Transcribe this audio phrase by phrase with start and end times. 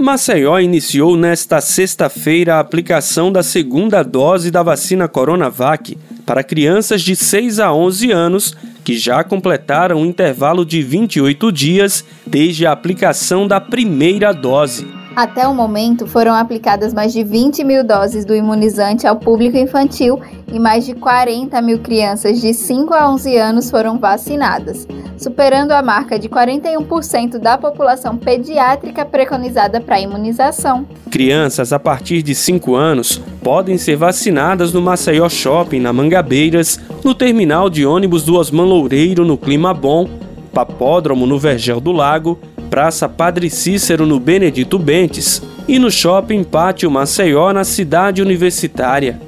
[0.00, 7.14] Maceió iniciou nesta sexta-feira a aplicação da segunda dose da vacina Coronavac para crianças de
[7.14, 13.46] 6 a 11 anos que já completaram um intervalo de 28 dias desde a aplicação
[13.46, 14.86] da primeira dose.
[15.14, 20.18] Até o momento, foram aplicadas mais de 20 mil doses do imunizante ao público infantil
[20.50, 24.86] e mais de 40 mil crianças de 5 a 11 anos foram vacinadas,
[25.20, 30.86] superando a marca de 41% da população pediátrica preconizada para imunização.
[31.10, 37.14] Crianças a partir de 5 anos podem ser vacinadas no Maceió Shopping, na Mangabeiras, no
[37.14, 40.08] terminal de ônibus do Osman Loureiro, no Clima Bom,
[40.54, 42.40] Papódromo, no Vergel do Lago
[42.70, 49.20] Praça Padre Cícero no Benedito Bentes e no Shopping Pátio Maceió na cidade universitária.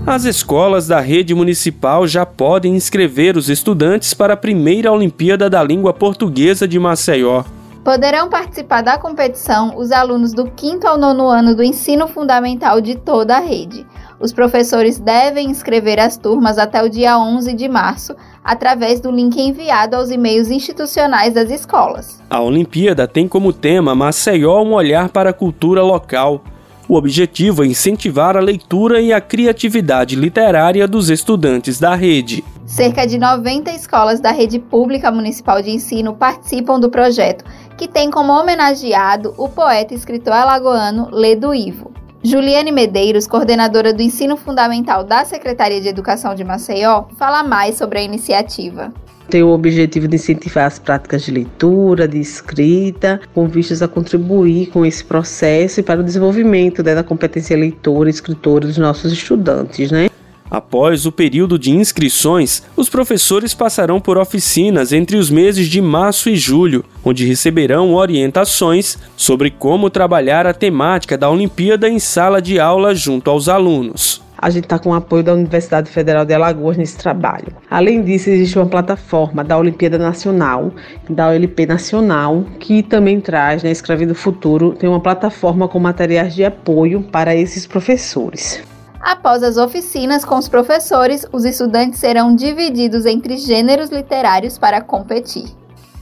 [0.04, 5.62] As escolas da rede municipal já podem inscrever os estudantes para a primeira Olimpíada da
[5.62, 7.44] Língua Portuguesa de Maceió.
[7.84, 12.96] Poderão participar da competição os alunos do 5 ao 9 ano do ensino fundamental de
[12.96, 13.86] toda a rede.
[14.20, 19.40] Os professores devem inscrever as turmas até o dia 11 de março através do link
[19.40, 22.20] enviado aos e-mails institucionais das escolas.
[22.28, 26.42] A Olimpíada tem como tema Maceió um olhar para a cultura local.
[26.90, 32.44] O objetivo é incentivar a leitura e a criatividade literária dos estudantes da rede.
[32.66, 37.46] Cerca de 90 escolas da rede pública municipal de ensino participam do projeto,
[37.78, 41.97] que tem como homenageado o poeta e escritor alagoano Ledo Ivo.
[42.24, 48.00] Juliane Medeiros, coordenadora do ensino fundamental da Secretaria de Educação de Maceió, fala mais sobre
[48.00, 48.92] a iniciativa
[49.30, 54.68] tem o objetivo de incentivar as práticas de leitura, de escrita, com vistas a contribuir
[54.68, 59.12] com esse processo e para o desenvolvimento né, da competência leitora e escritora dos nossos
[59.12, 60.10] estudantes, né?
[60.50, 66.30] Após o período de inscrições, os professores passarão por oficinas entre os meses de março
[66.30, 72.60] e julho, onde receberão orientações sobre como trabalhar a temática da Olimpíada em sala de
[72.60, 74.26] aula junto aos alunos.
[74.40, 77.48] A gente está com o apoio da Universidade Federal de Alagoas nesse trabalho.
[77.70, 80.72] Além disso, existe uma plataforma da Olimpíada Nacional,
[81.10, 86.36] da OLP Nacional, que também traz, na né, do Futuro, tem uma plataforma com materiais
[86.36, 88.62] de apoio para esses professores.
[89.08, 95.46] Após as oficinas com os professores, os estudantes serão divididos entre gêneros literários para competir.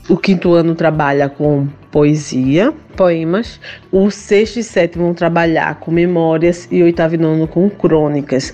[0.08, 3.60] O quinto ano trabalha com poesia, poemas.
[3.92, 8.52] O sexto e sétimo vão trabalhar com memórias e o oitavo e nono com crônicas.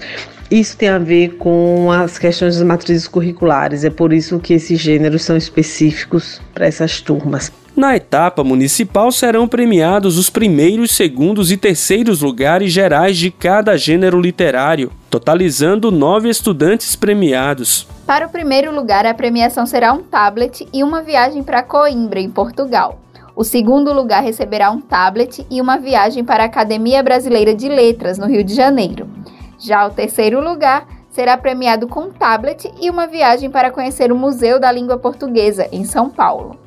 [0.50, 4.78] Isso tem a ver com as questões das matrizes curriculares, é por isso que esses
[4.78, 7.50] gêneros são específicos para essas turmas.
[7.74, 14.20] Na etapa municipal serão premiados os primeiros, segundos e terceiros lugares gerais de cada gênero
[14.20, 17.86] literário, totalizando nove estudantes premiados.
[18.06, 22.28] Para o primeiro lugar, a premiação será um tablet e uma viagem para Coimbra, em
[22.28, 23.00] Portugal.
[23.34, 28.18] O segundo lugar receberá um tablet e uma viagem para a Academia Brasileira de Letras,
[28.18, 29.08] no Rio de Janeiro.
[29.58, 34.16] Já o terceiro lugar será premiado com um tablet e uma viagem para conhecer o
[34.16, 36.61] Museu da Língua Portuguesa, em São Paulo.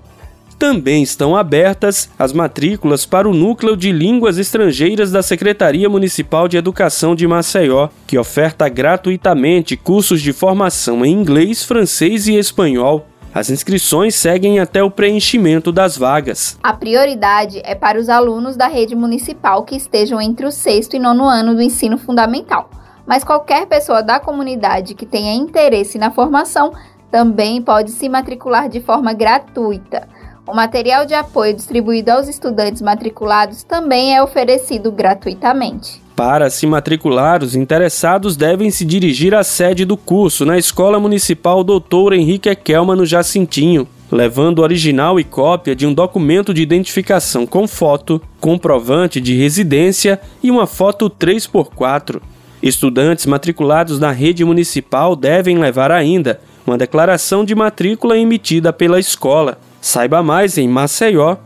[0.57, 6.55] Também estão abertas as matrículas para o Núcleo de Línguas Estrangeiras da Secretaria Municipal de
[6.55, 13.05] Educação de Maceió, que oferta gratuitamente cursos de formação em inglês, francês e espanhol.
[13.33, 16.57] As inscrições seguem até o preenchimento das vagas.
[16.63, 20.99] A prioridade é para os alunos da rede municipal que estejam entre o sexto e
[20.99, 22.69] nono ano do ensino fundamental.
[23.05, 26.71] Mas qualquer pessoa da comunidade que tenha interesse na formação
[27.11, 30.07] também pode se matricular de forma gratuita.
[30.47, 35.99] O material de apoio distribuído aos estudantes matriculados também é oferecido gratuitamente.
[36.15, 41.63] Para se matricular, os interessados devem se dirigir à sede do curso na Escola Municipal
[41.63, 47.67] Doutor Henrique Ekelma no Jacintinho, levando original e cópia de um documento de identificação com
[47.67, 52.21] foto, comprovante de residência e uma foto 3x4.
[52.61, 59.57] Estudantes matriculados na rede municipal devem levar ainda uma declaração de matrícula emitida pela escola.
[59.87, 61.37] Saiba mais em maceió.al.gov.br.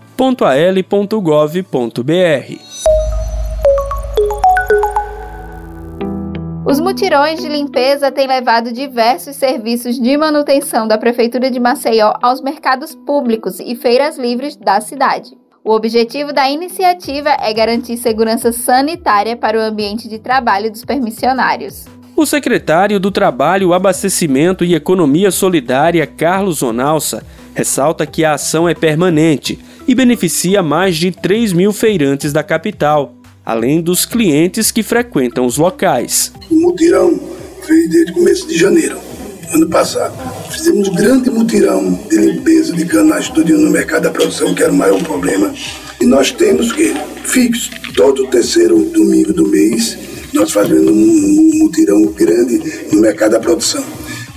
[6.66, 12.40] Os mutirões de limpeza têm levado diversos serviços de manutenção da Prefeitura de Maceió aos
[12.42, 15.32] mercados públicos e feiras livres da cidade.
[15.62, 21.88] O objetivo da iniciativa é garantir segurança sanitária para o ambiente de trabalho dos permissionários.
[22.16, 27.22] O secretário do Trabalho, Abastecimento e Economia Solidária, Carlos Onalça,
[27.60, 33.14] ressalta que a ação é permanente e beneficia mais de 3 mil feirantes da capital,
[33.46, 36.32] além dos clientes que frequentam os locais.
[36.50, 37.20] O mutirão
[37.68, 38.98] fez desde o começo de janeiro,
[39.54, 40.16] ano passado.
[40.50, 44.72] Fizemos um grande mutirão de limpeza de canais tudinho no mercado da produção, que era
[44.72, 45.54] o maior problema.
[46.00, 46.94] E nós temos que,
[47.26, 49.98] fixo, todo terceiro domingo do mês,
[50.34, 53.84] nós fazendo um, um mutirão grande no mercado da produção.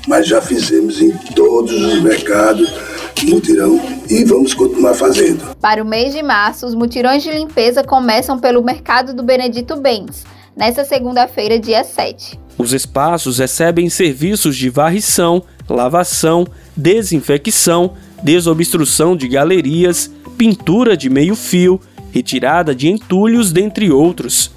[0.08, 2.91] Mas já fizemos em todos os mercados
[3.24, 5.54] mutirão e vamos continuar fazendo.
[5.60, 10.24] Para o mês de março, os mutirões de limpeza começam pelo mercado do Benedito Bens,
[10.56, 12.38] nesta segunda-feira, dia 7.
[12.58, 21.80] Os espaços recebem serviços de varrição, lavação, desinfecção, desobstrução de galerias, pintura de meio-fio,
[22.12, 24.50] retirada de entulhos, dentre outros.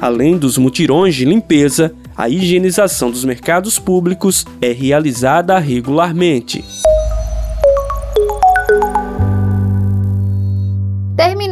[0.00, 6.64] Além dos mutirões de limpeza, a higienização dos mercados públicos é realizada regularmente.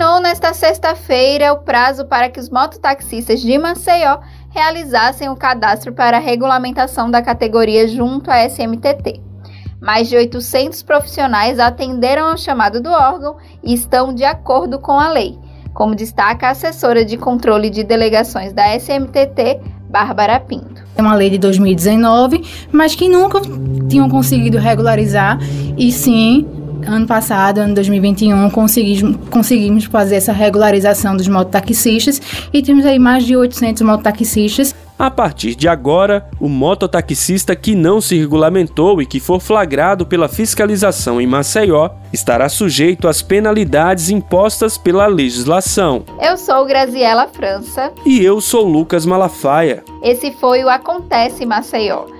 [0.00, 6.16] Terminou nesta sexta-feira o prazo para que os mototaxistas de Maceió realizassem o cadastro para
[6.16, 9.20] a regulamentação da categoria junto à SMTT.
[9.78, 15.10] Mais de 800 profissionais atenderam ao chamado do órgão e estão de acordo com a
[15.10, 15.38] lei,
[15.74, 19.60] como destaca a assessora de controle de delegações da SMTT,
[19.90, 20.82] Bárbara Pinto.
[20.96, 23.38] É uma lei de 2019, mas que nunca
[23.86, 25.38] tinham conseguido regularizar
[25.76, 32.20] e sim ano passado, ano 2021, conseguimos, conseguimos fazer essa regularização dos mototaxistas
[32.52, 34.74] e temos aí mais de 800 mototaxistas.
[34.98, 40.28] A partir de agora, o mototaxista que não se regulamentou e que for flagrado pela
[40.28, 46.04] fiscalização em Maceió estará sujeito às penalidades impostas pela legislação.
[46.20, 47.90] Eu sou Graziela França.
[48.04, 49.82] E eu sou Lucas Malafaia.
[50.02, 52.19] Esse foi o Acontece Maceió